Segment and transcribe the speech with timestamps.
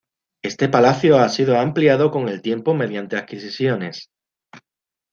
[0.41, 4.09] Este palacio ha sido ampliado con el tiempo mediante adquisiciones.